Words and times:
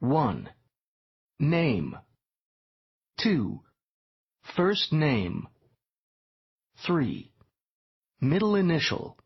1. 0.00 0.48
Name. 1.40 1.96
2. 3.20 3.60
First 4.54 4.92
name. 4.92 5.48
3. 6.86 7.32
Middle 8.20 8.54
initial. 8.54 9.16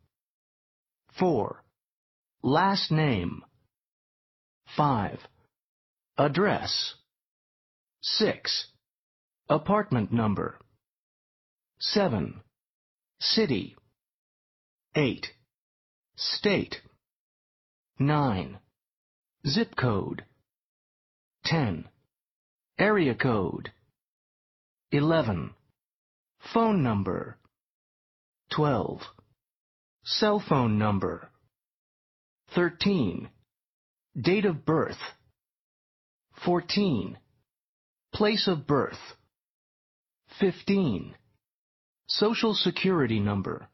4. 1.19 1.63
Last 2.43 2.91
name. 2.91 3.43
5. 4.75 5.19
Address. 6.17 6.95
6. 8.01 8.69
Apartment 9.51 10.11
number. 10.11 10.59
7. 11.81 12.41
City. 13.21 13.77
8. 14.95 15.27
State. 16.17 16.81
9. 17.99 18.59
Zip 19.47 19.77
code. 19.77 20.25
10. 21.45 21.89
Area 22.79 23.15
code. 23.15 23.73
11. 24.91 25.55
Phone 26.53 26.83
number. 26.83 27.39
12. 28.55 29.01
Cell 30.05 30.43
phone 30.47 30.79
number. 30.79 31.31
13. 32.55 33.29
Date 34.21 34.45
of 34.45 34.65
birth. 34.65 34.99
14. 36.45 37.19
Place 38.13 38.47
of 38.47 38.67
birth. 38.67 38.99
15. 40.41 41.15
Social 42.09 42.55
security 42.55 43.21
number. 43.21 43.69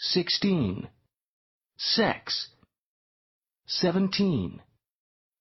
16. 0.00 0.88
Sex. 1.76 2.48
17. 3.66 4.60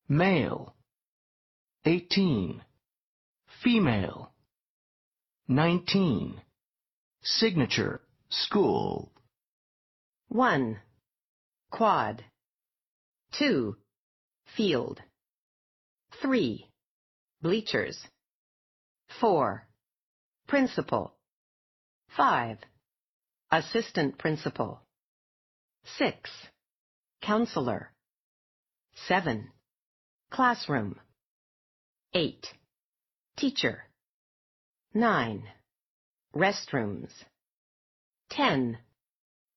Male. 0.08 0.76
18. 1.84 2.62
Female. 3.64 4.32
19. 5.48 6.40
Signature. 7.24 8.02
School. 8.30 9.12
1. 10.28 10.80
Quad. 11.72 12.24
2. 13.40 13.76
Field. 14.56 15.02
3. 16.22 16.70
Bleachers. 17.42 17.98
4. 19.20 19.68
Principal. 20.48 21.16
5. 22.16 22.60
Assistant 23.52 24.20
principal. 24.20 24.84
6. 25.98 26.30
Counselor. 27.24 27.92
7. 29.08 29.50
Classroom. 30.30 31.00
8. 32.14 32.46
Teacher. 33.38 33.86
9. 34.94 35.44
Restrooms. 36.36 37.10
10. 38.32 38.78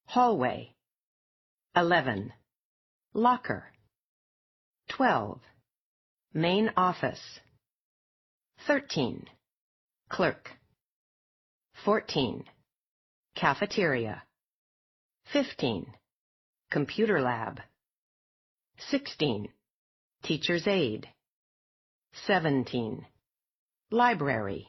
Hallway. 0.07 0.73
11. 1.75 2.33
Locker. 3.13 3.73
12. 4.91 5.41
Main 6.33 6.71
office. 6.77 7.41
13. 8.69 9.27
Clerk. 10.09 10.51
14. 11.85 12.45
Cafeteria. 13.35 14.23
15. 15.33 15.87
Computer 16.71 17.21
lab. 17.21 17.61
16. 18.91 19.49
Teacher's 20.23 20.69
aide. 20.69 21.09
17. 22.23 23.05
Library. 23.91 24.69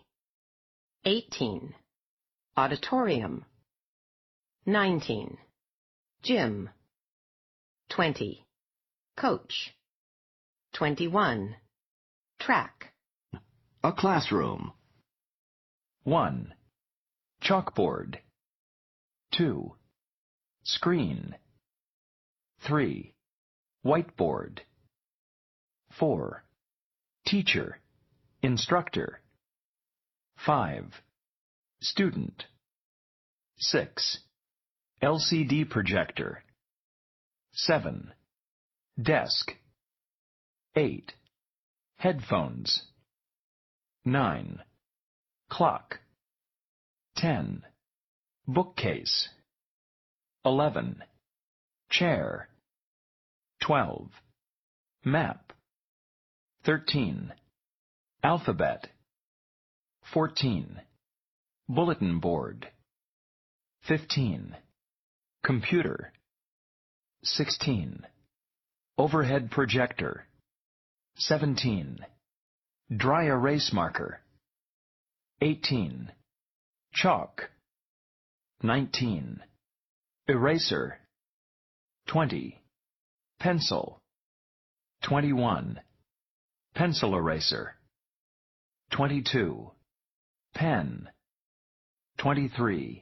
18. 1.05 1.75
Auditorium. 2.57 3.45
19. 4.65 5.37
Gym. 6.23 6.69
20. 7.89 8.45
Coach. 9.15 9.75
21. 10.73 11.55
Track. 12.39 12.93
A 13.83 13.91
classroom. 13.93 14.73
1. 16.03 16.53
Chalkboard. 17.43 18.17
2. 19.33 19.71
Screen. 20.63 21.35
3. 22.61 23.13
Whiteboard. 23.85 24.59
4. 25.91 26.44
Teacher. 27.25 27.79
Instructor. 28.43 29.19
5. 30.45 31.01
Student. 31.81 32.45
6. 33.57 34.19
LCD 35.01 35.67
projector. 35.67 36.43
7. 37.51 38.11
Desk. 39.01 39.55
8. 40.75 41.13
Headphones. 41.97 42.83
9. 44.05 44.59
Clock. 45.49 45.99
10. 47.15 47.63
Bookcase. 48.47 49.29
11. 50.45 51.01
Chair. 51.89 52.49
12. 53.61 54.11
Map. 55.03 55.44
13. 56.65 57.31
Alphabet. 58.23 58.87
14. 60.13 60.81
Bulletin 61.69 62.19
board. 62.19 62.67
15. 63.87 64.55
Computer. 65.43 66.11
16. 67.23 68.07
Overhead 68.97 69.51
projector. 69.51 70.25
17. 71.17 71.99
Dry 72.97 73.25
erase 73.25 73.71
marker. 73.71 74.21
18. 75.41 76.11
Chalk. 76.95 77.51
19. 78.63 79.39
Eraser. 80.27 80.97
20. 82.07 82.59
Pencil. 83.39 83.99
21. 85.03 85.79
Pencil 86.75 87.15
eraser. 87.15 87.77
22. 88.91 89.71
Pen. 90.53 91.07
23. 92.17 93.01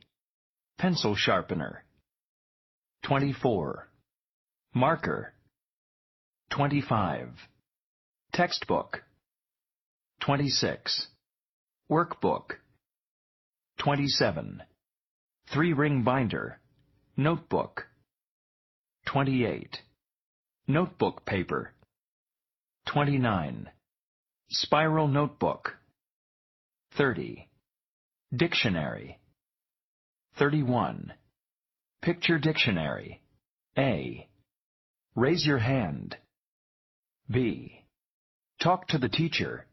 Pencil 0.77 1.15
sharpener. 1.15 1.83
24. 3.03 3.87
Marker. 4.75 5.33
25. 6.51 7.29
Textbook. 8.31 9.03
26. 10.21 11.07
Workbook. 11.91 12.51
27. 13.79 14.61
Three-ring 15.51 16.03
binder. 16.03 16.59
Notebook. 17.17 17.87
28. 19.07 19.79
Notebook 20.67 21.25
paper. 21.25 21.73
29. 22.85 23.69
Spiral 24.49 25.07
notebook. 25.07 25.77
30. 26.97 27.47
Dictionary. 28.35 29.19
31. 30.37 31.13
Picture 32.01 32.37
dictionary. 32.39 33.21
A. 33.77 34.27
Raise 35.15 35.45
your 35.45 35.59
hand. 35.59 36.17
B. 37.29 37.85
Talk 38.61 38.87
to 38.89 38.97
the 38.97 39.09
teacher. 39.09 39.65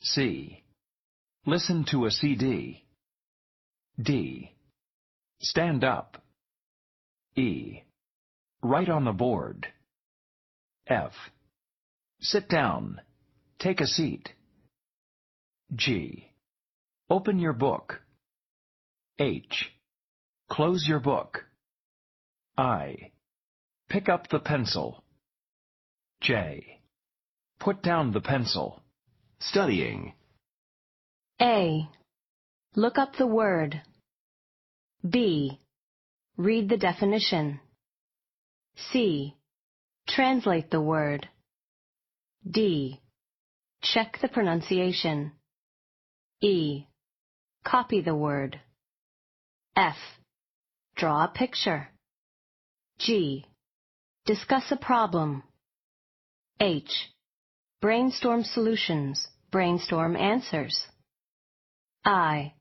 C. 0.00 0.62
Listen 1.44 1.84
to 1.90 2.06
a 2.06 2.10
CD. 2.10 2.84
D. 4.00 4.54
Stand 5.40 5.84
up. 5.84 6.22
E. 7.34 7.82
Write 8.62 8.88
on 8.88 9.04
the 9.04 9.12
board. 9.12 9.66
F. 10.86 11.12
Sit 12.30 12.48
down. 12.48 13.00
Take 13.60 13.80
a 13.80 13.86
seat. 13.86 14.30
G. 15.72 16.32
Open 17.08 17.38
your 17.38 17.52
book. 17.52 18.00
H. 19.16 19.70
Close 20.50 20.84
your 20.88 20.98
book. 20.98 21.44
I. 22.58 23.12
Pick 23.88 24.08
up 24.08 24.28
the 24.28 24.40
pencil. 24.40 25.04
J. 26.20 26.80
Put 27.60 27.80
down 27.80 28.12
the 28.12 28.20
pencil. 28.20 28.82
Studying. 29.38 30.14
A. 31.40 31.88
Look 32.74 32.98
up 32.98 33.12
the 33.16 33.28
word. 33.28 33.82
B. 35.08 35.60
Read 36.36 36.68
the 36.68 36.76
definition. 36.76 37.60
C. 38.90 39.36
Translate 40.08 40.72
the 40.72 40.80
word. 40.80 41.28
D. 42.48 43.00
Check 43.82 44.18
the 44.22 44.28
pronunciation. 44.28 45.32
E. 46.40 46.86
Copy 47.64 48.00
the 48.00 48.14
word. 48.14 48.60
F. 49.74 49.96
Draw 50.96 51.24
a 51.24 51.28
picture. 51.28 51.88
G. 52.98 53.46
Discuss 54.26 54.70
a 54.70 54.76
problem. 54.76 55.42
H. 56.60 57.10
Brainstorm 57.80 58.44
solutions. 58.44 59.26
Brainstorm 59.50 60.16
answers. 60.16 60.86
I. 62.04 62.54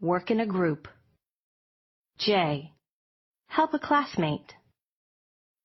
Work 0.00 0.30
in 0.30 0.40
a 0.40 0.46
group. 0.46 0.88
J. 2.18 2.72
Help 3.46 3.74
a 3.74 3.78
classmate. 3.78 4.52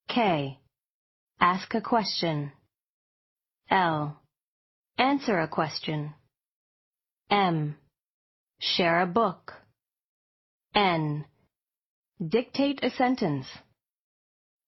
K. 0.07 0.59
Ask 1.39 1.73
a 1.73 1.81
question. 1.81 2.51
L. 3.69 4.19
Answer 4.97 5.39
a 5.39 5.47
question. 5.47 6.13
M. 7.29 7.77
Share 8.59 9.01
a 9.01 9.05
book. 9.05 9.53
N. 10.73 11.25
Dictate 12.25 12.83
a 12.83 12.89
sentence. 12.89 13.45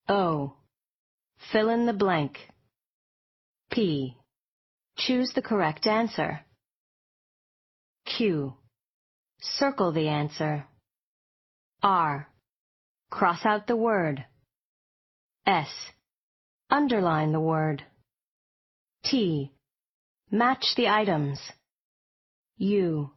O. 0.08 0.54
Fill 1.50 1.68
in 1.68 1.86
the 1.86 1.92
blank. 1.92 2.38
P. 3.70 4.16
Choose 4.96 5.32
the 5.34 5.42
correct 5.42 5.86
answer. 5.86 6.40
Q. 8.06 8.54
Circle 9.40 9.92
the 9.92 10.08
answer. 10.08 10.64
R. 11.82 12.28
Cross 13.10 13.44
out 13.44 13.66
the 13.66 13.76
word. 13.76 14.24
S. 15.46 15.68
Underline 16.70 17.32
the 17.32 17.40
word. 17.40 17.84
T. 19.04 19.52
Match 20.30 20.74
the 20.76 20.88
items. 20.88 21.40
U. 22.56 23.10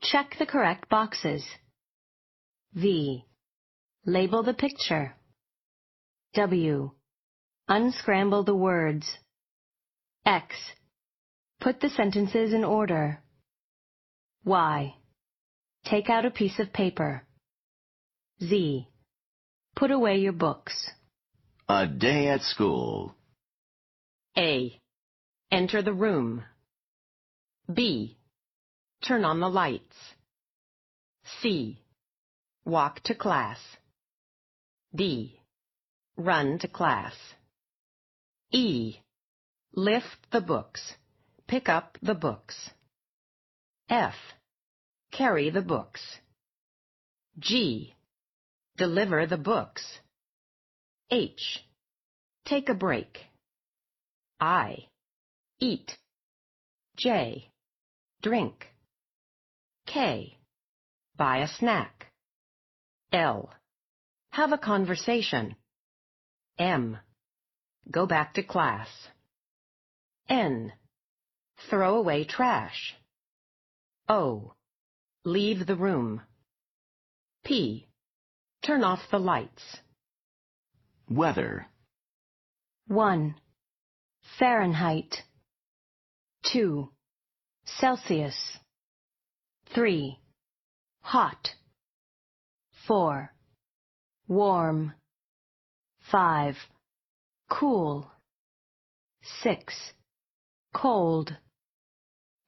Check 0.00 0.36
the 0.38 0.46
correct 0.46 0.88
boxes. 0.88 1.44
V. 2.74 3.24
Label 4.06 4.42
the 4.42 4.54
picture. 4.54 5.14
W. 6.34 6.90
Unscramble 7.68 8.44
the 8.44 8.56
words. 8.56 9.06
X. 10.24 10.56
Put 11.60 11.80
the 11.80 11.90
sentences 11.90 12.52
in 12.52 12.64
order. 12.64 13.22
Y. 14.44 14.94
Take 15.84 16.08
out 16.10 16.24
a 16.24 16.30
piece 16.30 16.58
of 16.58 16.72
paper. 16.72 17.24
Z. 18.42 18.88
Put 19.76 19.90
away 19.90 20.18
your 20.18 20.32
books. 20.32 20.90
A 21.68 21.86
day 21.86 22.28
at 22.28 22.42
school. 22.42 23.14
A. 24.36 24.81
Enter 25.52 25.82
the 25.82 25.92
room. 25.92 26.44
B. 27.70 28.16
Turn 29.06 29.22
on 29.22 29.38
the 29.38 29.50
lights. 29.50 29.96
C. 31.42 31.78
Walk 32.64 33.00
to 33.00 33.14
class. 33.14 33.58
D. 34.94 35.38
Run 36.16 36.58
to 36.60 36.68
class. 36.68 37.12
E. 38.50 38.96
Lift 39.74 40.30
the 40.30 40.40
books. 40.40 40.94
Pick 41.46 41.68
up 41.68 41.98
the 42.00 42.14
books. 42.14 42.70
F. 43.90 44.14
Carry 45.10 45.50
the 45.50 45.60
books. 45.60 46.00
G. 47.38 47.94
Deliver 48.78 49.26
the 49.26 49.36
books. 49.36 49.84
H. 51.10 51.62
Take 52.46 52.70
a 52.70 52.74
break. 52.74 53.18
I. 54.40 54.86
Eat. 55.62 55.96
J. 56.96 57.48
Drink. 58.20 58.66
K. 59.86 60.36
Buy 61.16 61.38
a 61.38 61.46
snack. 61.46 62.08
L. 63.12 63.48
Have 64.30 64.52
a 64.52 64.58
conversation. 64.58 65.54
M. 66.58 66.98
Go 67.88 68.06
back 68.06 68.34
to 68.34 68.42
class. 68.42 68.88
N. 70.28 70.72
Throw 71.70 71.94
away 71.94 72.24
trash. 72.24 72.96
O. 74.08 74.54
Leave 75.24 75.64
the 75.64 75.76
room. 75.76 76.22
P. 77.44 77.86
Turn 78.66 78.82
off 78.82 79.08
the 79.12 79.20
lights. 79.20 79.76
Weather. 81.08 81.68
1. 82.88 83.36
Fahrenheit. 84.40 85.22
2. 86.52 86.88
Celsius. 87.64 88.58
3. 89.74 90.18
Hot. 91.02 91.54
4. 92.86 93.32
Warm. 94.28 94.94
5. 96.10 96.56
Cool. 97.48 98.10
6. 99.42 99.74
Cold. 100.74 101.36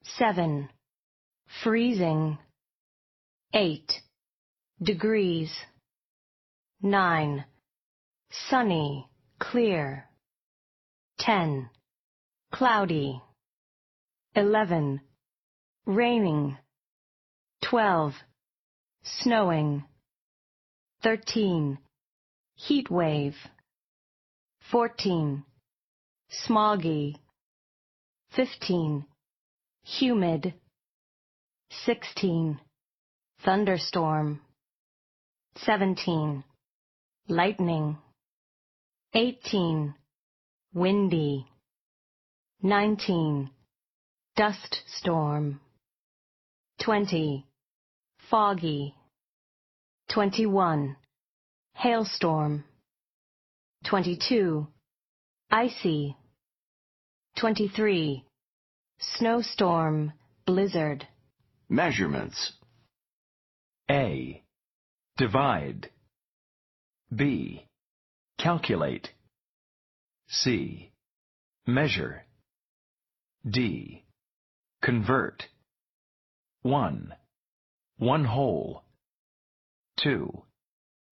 7. 0.03 0.69
Freezing. 1.63 2.37
8. 3.53 3.91
Degrees. 4.83 5.51
9. 6.81 7.45
Sunny, 8.49 9.07
clear. 9.39 10.09
10. 11.19 11.69
Cloudy. 12.51 13.21
11. 14.37 14.99
Raining. 15.85 16.57
12. 17.63 18.13
Snowing. 19.03 19.85
13. 21.03 21.77
Heat 22.55 22.91
wave. 22.91 23.35
14. 24.71 25.45
Smoggy. 26.45 27.15
15. 28.35 29.05
Humid. 29.85 30.53
16. 31.85 32.59
Thunderstorm. 33.45 34.41
17. 35.59 36.43
Lightning. 37.29 37.97
18. 39.13 39.95
Windy. 40.73 41.45
19. 42.61 43.49
Dust 44.35 44.81
storm. 44.87 45.61
20. 46.83 47.45
Foggy. 48.29 48.93
21. 50.09 50.97
Hailstorm. 51.73 52.65
22. 53.85 54.67
Icy. 55.51 56.17
23. 57.37 58.25
Snowstorm, 58.99 60.11
blizzard. 60.45 61.07
Measurements. 61.69 62.53
A. 63.89 64.43
Divide. 65.17 65.89
B. 67.15 67.67
Calculate. 68.37 69.11
C. 70.27 70.91
Measure. 71.65 72.25
D. 73.49 74.04
Convert. 74.85 75.47
1. 76.61 77.11
One 77.97 78.25
whole. 78.25 78.83
2. 80.03 80.43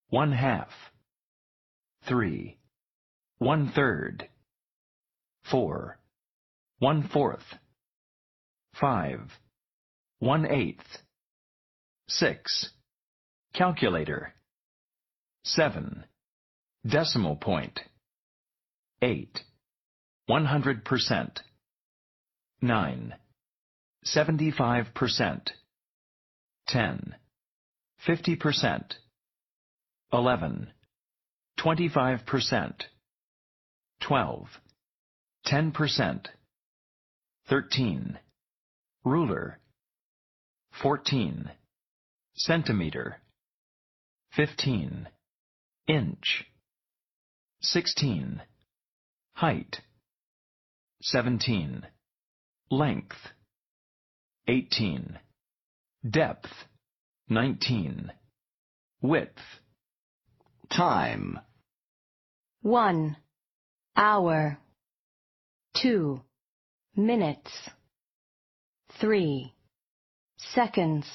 One 0.10 0.32
half. 0.32 0.70
3. 2.08 2.60
One 3.40 3.72
third. 3.74 4.30
4. 5.50 5.98
One 6.78 7.10
fourth. 7.12 7.56
5. 8.80 9.22
One 10.20 10.46
eighth. 10.46 11.00
6. 12.10 12.70
Calculator. 13.56 14.36
7. 15.46 16.04
Decimal 16.86 17.38
point. 17.38 17.80
8. 19.02 19.40
100%. 20.30 21.38
9. 22.62 23.14
75%. 24.06 25.50
10. 26.68 27.16
50%. 28.08 28.84
11. 30.12 30.68
25%. 31.60 32.74
12. 34.02 34.48
10%. 35.48 36.26
13. 37.50 38.20
Ruler. 39.06 39.60
14. 40.82 41.52
Centimeter. 42.36 43.18
15. 44.36 45.08
Inch. 45.88 46.46
16. 47.62 48.42
Height. 49.36 49.82
17. 51.02 51.86
Length 52.70 53.18
18. 54.48 55.20
Depth 56.10 56.50
19. 57.30 58.12
Width 59.02 59.40
time, 60.70 61.40
1. 62.64 63.18
Hour 63.98 64.58
2. 65.82 66.22
Minutes 66.96 67.52
3. 69.02 69.54
Seconds 70.38 71.06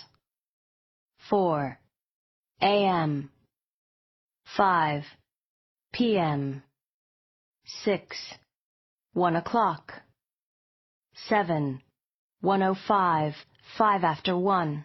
4. 1.31 1.79
AM 2.61 3.31
5. 4.57 5.05
PM 5.95 6.63
6. 7.65 8.35
1 9.15 9.37
o'clock 9.37 9.93
7. 11.29 11.81
105, 12.41 13.35
5 13.77 14.05
after 14.05 14.37
1 14.39 14.85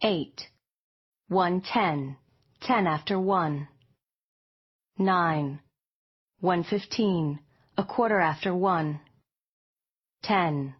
8. 0.00 0.48
110, 1.26 2.16
10 2.60 2.86
after 2.86 3.18
1 3.18 3.68
9. 4.96 5.60
115, 6.38 7.38
a 7.76 7.84
quarter 7.84 8.20
after 8.20 8.54
1 8.54 9.00
10. 10.22 10.74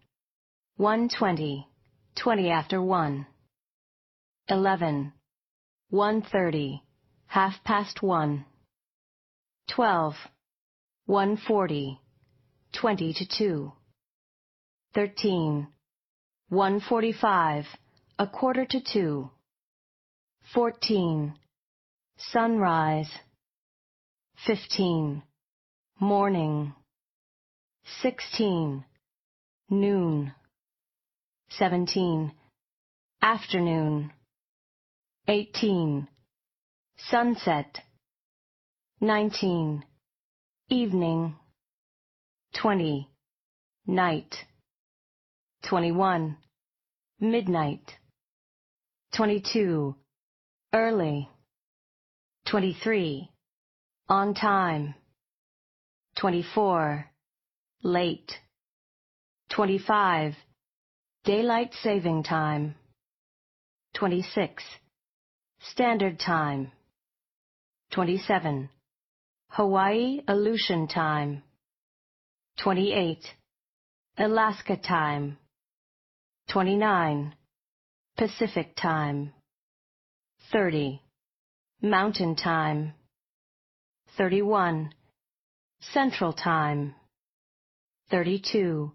120, 0.77 1.69
20 2.15 2.51
after 2.51 2.81
1 2.81 3.27
11. 4.49 5.13
130, 5.89 6.83
half 7.27 7.55
past 7.65 8.03
1 8.05 8.45
12. 9.69 10.15
140, 11.07 12.01
20 12.73 13.13
to 13.15 13.27
2 13.27 13.73
13. 14.95 15.69
145, 16.49 17.65
a 18.19 18.27
quarter 18.27 18.67
to 18.67 18.81
2 18.93 19.31
14. 20.53 21.35
Sunrise 22.33 23.09
15. 24.47 25.23
Morning 26.01 26.75
16. 28.03 28.85
Noon 29.71 30.33
17. 31.51 32.33
Afternoon 33.23 34.11
18. 35.29 36.09
Sunset 37.11 37.79
19. 39.01 39.85
Evening 40.69 41.37
20. 42.61 43.09
Night 43.87 44.35
21. 45.69 46.37
Midnight 47.21 47.83
22. 49.15 49.95
Early 50.73 51.29
23. 52.47 53.29
On 54.09 54.35
time 54.35 54.95
24. 56.19 57.07
Late 57.83 58.33
25. 59.51 60.35
Daylight 61.25 61.75
saving 61.83 62.23
time 62.23 62.75
26. 63.95 64.63
Standard 65.61 66.19
time 66.19 66.73
27. 67.93 68.71
Hawaii 69.49 70.23
Aleutian 70.27 70.89
time 70.89 71.43
28. 72.63 73.19
Alaska 74.19 74.77
time 74.77 75.37
29. 76.51 77.35
Pacific 78.17 78.75
time 78.77 79.33
30. 80.53 81.01
Mountain 81.81 82.37
time 82.37 82.93
31. 84.19 84.91
Central 85.81 86.33
time 86.33 86.95
32. 88.11 88.93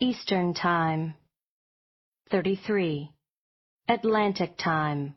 Eastern 0.00 0.54
time 0.54 1.14
33. 2.30 3.10
Atlantic 3.88 4.56
time 4.56 5.14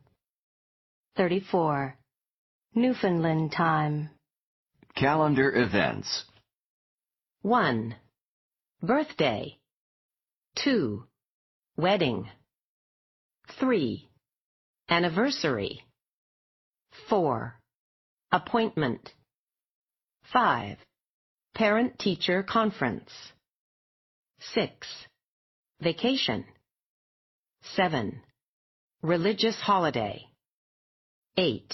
34. 1.15 1.95
Newfoundland 2.73 3.51
time 3.51 4.09
calendar 4.95 5.55
events, 5.55 6.25
1. 7.41 7.95
Birthday 8.81 9.57
2. 10.63 11.03
Wedding 11.77 12.29
3. 13.59 14.09
Anniversary 14.89 15.81
4. 17.09 17.55
Appointment 18.31 19.09
5. 20.33 20.77
Parent-teacher 21.55 22.43
conference 22.43 23.11
6. 24.53 24.87
Vacation 25.81 26.43
7. 27.75 28.21
Religious 29.01 29.55
holiday 29.61 30.25
8. 31.37 31.73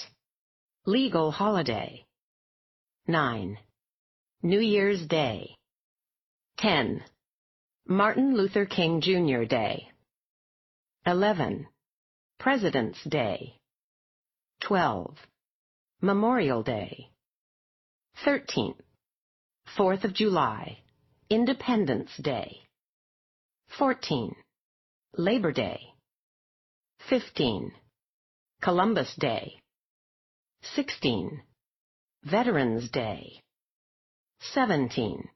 Legal 0.85 1.31
holiday 1.31 2.05
9. 3.07 3.57
New 4.43 4.59
Year's 4.59 5.05
Day 5.07 5.55
10. 6.59 7.03
Martin 7.89 8.36
Luther 8.36 8.65
King 8.65 9.00
Jr. 9.00 9.46
Day 9.46 9.88
11. 11.06 11.67
President's 12.38 13.01
Day 13.06 13.56
12. 14.60 15.15
Memorial 16.01 16.63
Day 16.63 17.08
13. 18.25 18.74
Fourth 19.77 20.03
of 20.03 20.13
July, 20.13 20.79
Independence 21.29 22.12
Day 22.22 22.58
14. 23.79 24.36
Labor 25.15 25.53
Day 25.53 25.79
15. 27.10 27.72
Columbus 28.62 29.15
Day 29.17 29.62
16. 30.75 31.41
Veterans 32.25 32.89
Day 32.91 33.39
17. 34.41 35.29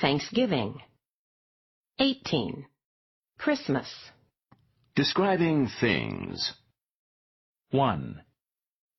Thanksgiving 0.00 0.80
18. 2.02 2.66
Christmas 3.38 3.86
describing 4.96 5.68
things, 5.80 6.52
1. 7.70 8.20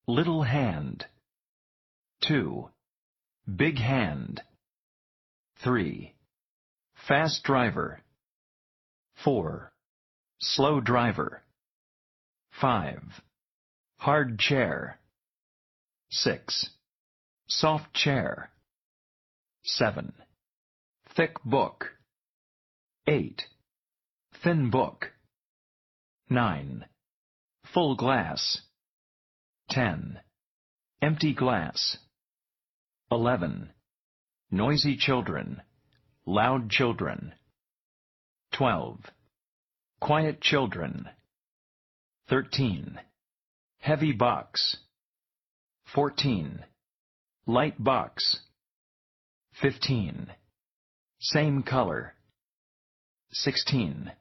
Little 0.08 0.44
hand 0.44 1.06
2. 2.26 2.70
Big 3.58 3.78
hand 3.78 4.42
3. 5.62 6.16
Fast 7.06 7.44
driver 7.44 8.00
4. 9.26 9.74
Slow 10.40 10.80
driver 10.80 11.44
5. 12.62 13.02
Hard 13.98 14.40
chair 14.40 14.98
6. 16.10 16.70
Soft 17.50 17.94
chair 17.94 18.50
7. 19.66 20.14
Thick 21.18 21.34
book 21.44 21.90
8. 23.06 23.42
Thin 24.44 24.70
book 24.70 25.12
9. 26.30 26.86
Full 27.74 27.96
glass 27.98 28.62
10. 29.72 30.20
Empty 31.02 31.34
glass 31.34 31.98
11. 33.12 33.72
Noisy 34.52 34.96
children 34.96 35.62
Loud 36.26 36.70
children 36.70 37.34
12. 38.54 39.00
Quiet 40.00 40.40
children 40.40 41.10
13. 42.30 43.00
Heavy 43.80 44.14
box 44.14 44.78
14. 45.94 46.64
Light 47.46 47.84
box 47.84 48.40
15. 49.62 50.28
Same 51.20 51.64
color 51.64 52.14
16. 53.36 54.12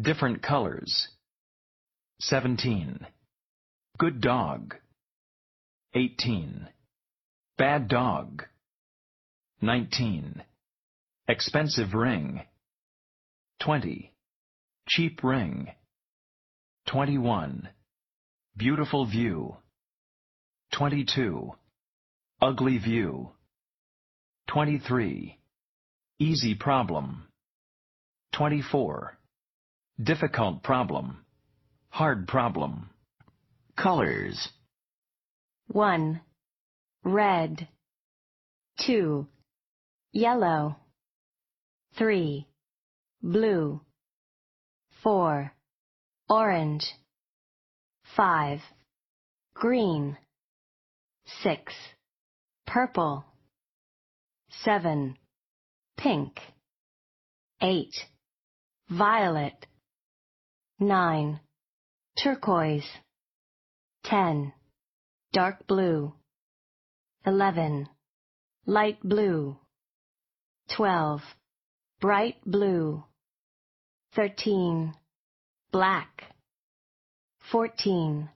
Different 0.00 0.42
colors 0.42 1.08
17. 2.20 3.06
Good 3.98 4.20
dog 4.20 4.74
18. 5.94 6.68
Bad 7.56 7.86
dog 7.86 8.42
19. 9.62 10.42
Expensive 11.28 11.94
ring 11.94 12.42
20. 13.60 14.12
Cheap 14.88 15.22
ring 15.22 15.68
21. 16.88 17.68
Beautiful 18.56 19.06
view 19.06 19.56
22. 20.72 21.52
Ugly 22.42 22.78
view 22.78 23.30
23. 24.48 25.38
Easy 26.18 26.54
problem. 26.56 27.28
24. 28.36 29.16
Difficult 30.02 30.62
problem. 30.62 31.24
Hard 31.88 32.28
problem. 32.28 32.90
Colors. 33.78 34.50
1. 35.68 36.20
Red. 37.02 37.66
2. 38.86 39.26
Yellow. 40.12 40.76
3. 41.96 42.46
Blue. 43.22 43.80
4. 45.02 45.52
Orange. 46.28 46.84
5. 48.16 48.60
Green. 49.54 50.18
6. 51.42 51.72
Purple. 52.66 53.24
7. 54.62 55.16
Pink. 55.96 56.38
8. 57.62 57.94
Violet. 58.88 59.66
9. 60.78 61.40
Turquoise. 62.22 62.88
10. 64.04 64.52
Dark 65.32 65.66
blue. 65.66 66.14
11. 67.26 67.88
Light 68.64 68.98
blue. 69.02 69.58
12. 70.76 71.20
Bright 72.00 72.36
blue. 72.46 73.02
13. 74.14 74.94
Black. 75.72 76.22
14. 77.50 78.28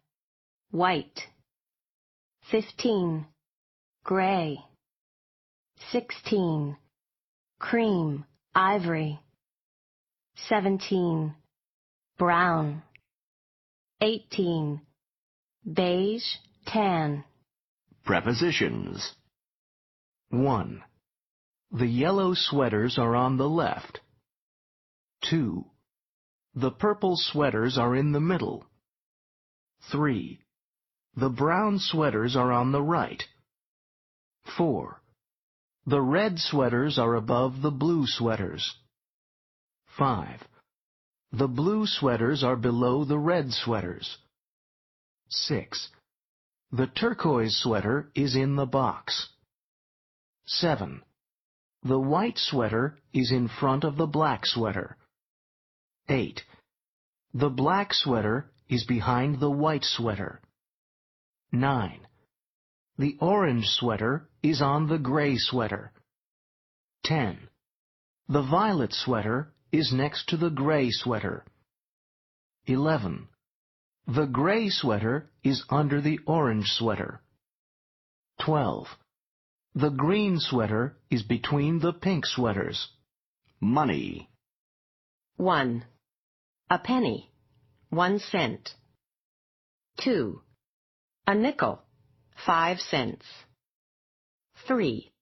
White. 0.72 1.28
15. 2.50 3.24
Gray. 4.02 4.58
16. 5.92 6.76
Cream, 7.60 8.24
ivory. 8.54 9.20
17. 10.48 11.34
Brown. 12.18 12.82
18. 14.00 14.80
Beige, 15.72 16.36
tan. 16.66 17.24
Prepositions. 18.04 19.14
1. 20.30 20.82
The 21.72 21.86
yellow 21.86 22.34
sweaters 22.34 22.98
are 22.98 23.14
on 23.14 23.36
the 23.36 23.48
left. 23.48 24.00
2. 25.28 25.64
The 26.54 26.70
purple 26.70 27.16
sweaters 27.16 27.78
are 27.78 27.94
in 27.94 28.12
the 28.12 28.20
middle. 28.20 28.64
3. 29.92 30.40
The 31.16 31.28
brown 31.28 31.78
sweaters 31.78 32.36
are 32.36 32.52
on 32.52 32.72
the 32.72 32.82
right. 32.82 33.22
4. 34.56 35.02
The 35.86 36.00
red 36.00 36.38
sweaters 36.38 36.98
are 36.98 37.14
above 37.14 37.62
the 37.62 37.70
blue 37.70 38.06
sweaters. 38.06 38.74
5. 40.00 40.48
The 41.32 41.46
blue 41.46 41.86
sweaters 41.86 42.42
are 42.42 42.56
below 42.56 43.04
the 43.04 43.18
red 43.18 43.52
sweaters. 43.52 44.16
6. 45.28 45.90
The 46.72 46.86
turquoise 46.86 47.54
sweater 47.62 48.10
is 48.14 48.34
in 48.34 48.56
the 48.56 48.64
box. 48.64 49.28
7. 50.46 51.02
The 51.82 51.98
white 51.98 52.38
sweater 52.38 52.98
is 53.12 53.30
in 53.30 53.48
front 53.48 53.84
of 53.84 53.98
the 53.98 54.06
black 54.06 54.46
sweater. 54.46 54.96
8. 56.08 56.40
The 57.34 57.50
black 57.50 57.92
sweater 57.92 58.50
is 58.70 58.86
behind 58.86 59.38
the 59.38 59.50
white 59.50 59.84
sweater. 59.84 60.40
9. 61.52 62.00
The 62.96 63.18
orange 63.20 63.66
sweater 63.66 64.30
is 64.42 64.62
on 64.62 64.88
the 64.88 64.98
gray 64.98 65.36
sweater. 65.36 65.92
10. 67.04 67.50
The 68.30 68.42
violet 68.42 68.94
sweater 68.94 69.52
is 69.72 69.92
next 69.92 70.28
to 70.28 70.36
the 70.36 70.50
gray 70.50 70.90
sweater. 70.90 71.44
11. 72.66 73.28
The 74.06 74.26
gray 74.26 74.68
sweater 74.68 75.30
is 75.42 75.64
under 75.68 76.00
the 76.00 76.18
orange 76.26 76.68
sweater. 76.68 77.22
12. 78.40 78.86
The 79.74 79.90
green 79.90 80.40
sweater 80.40 80.98
is 81.10 81.22
between 81.22 81.78
the 81.78 81.92
pink 81.92 82.26
sweaters. 82.26 82.88
Money. 83.60 84.28
1. 85.36 85.84
A 86.70 86.78
penny, 86.78 87.30
1 87.90 88.18
cent. 88.18 88.74
2. 90.00 90.40
A 91.26 91.34
nickel, 91.34 91.82
5 92.46 92.80
cents. 92.80 93.24
3. 94.66 95.12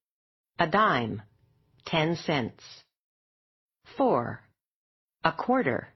A 0.59 0.67
dime, 0.67 1.23
10 1.87 2.17
cents. 2.17 2.63
4. 3.99 4.41
A 5.25 5.33
quarter, 5.33 5.89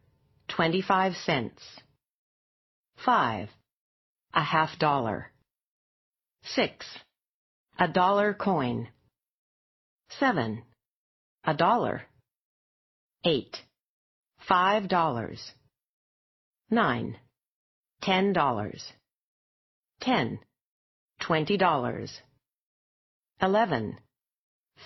25 0.49 1.12
cents. 1.25 1.62
5. 3.05 3.49
A 4.35 4.43
half 4.43 4.77
dollar. 4.81 5.31
6. 6.43 6.85
A 7.79 7.87
dollar 7.87 8.35
coin. 8.35 8.88
7. 10.19 10.65
A 11.45 11.55
dollar. 11.55 12.03
8. 13.25 13.57
Five 14.49 14.88
dollars. 14.88 15.53
9. 16.71 17.17
Ten 18.03 18.33
dollars. 18.33 18.93
10. 20.01 20.41
Twenty 21.21 21.57
dollars. 21.57 22.21
11. 23.41 23.97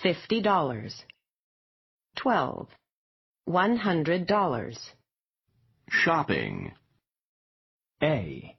Fifty 0.03 0.39
dollars. 0.39 1.03
12. 2.17 2.67
One 3.47 3.77
hundred 3.77 4.27
dollars. 4.27 4.77
Shopping. 5.87 6.73
A. 8.03 8.57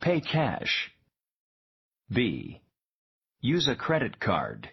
Pay 0.00 0.20
cash. 0.20 0.90
B. 2.12 2.60
Use 3.40 3.68
a 3.68 3.76
credit 3.76 4.18
card. 4.18 4.68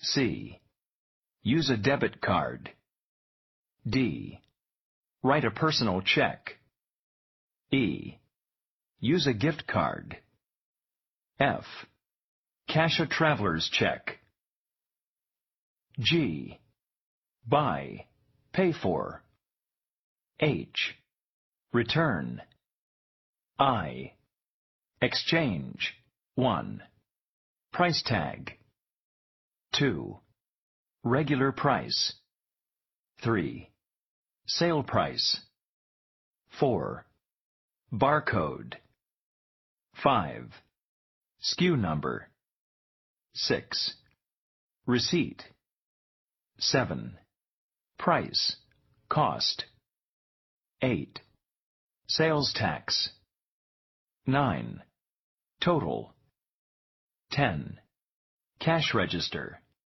C. 0.00 0.60
Use 1.44 1.70
a 1.70 1.76
debit 1.76 2.20
card. 2.20 2.70
D. 3.88 4.40
Write 5.22 5.44
a 5.44 5.52
personal 5.52 6.02
check. 6.02 6.56
E. 7.70 8.18
Use 8.98 9.28
a 9.28 9.34
gift 9.34 9.68
card. 9.68 10.16
F. 11.38 11.64
Cash 12.66 12.98
a 12.98 13.06
traveler's 13.06 13.70
check. 13.72 14.18
G. 16.00 16.58
Buy. 17.46 18.06
Pay 18.56 18.72
for. 18.72 19.22
H. 20.40 20.94
Return. 21.74 22.40
I. 23.58 24.12
Exchange. 25.02 25.92
1. 26.36 26.82
Price 27.74 28.02
tag. 28.06 28.52
2. 29.74 30.16
Regular 31.04 31.52
price. 31.52 32.14
3. 33.22 33.68
Sale 34.46 34.84
price. 34.84 35.38
4. 36.58 37.04
Barcode. 37.92 38.76
5. 40.02 40.50
SKU 41.42 41.78
number. 41.78 42.30
6. 43.34 43.96
Receipt. 44.86 45.44
7. 46.58 47.18
Price. 47.98 48.56
Cost. 49.08 49.64
8. 50.82 51.20
Sales 52.08 52.52
tax. 52.54 53.10
9. 54.26 54.82
Total. 55.60 56.14
10. 57.30 57.78
Cash 58.60 58.94
register. 58.94 59.60